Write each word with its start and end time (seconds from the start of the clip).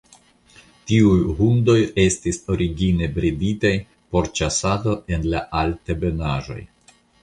Tiuj 0.91 1.19
hundoj 1.41 1.75
estis 2.05 2.41
origine 2.55 3.11
breditaj 3.21 3.75
por 4.13 4.35
ĉasado 4.43 5.01
en 5.19 5.33
la 5.37 5.49
Altebenaĵoj. 5.65 6.61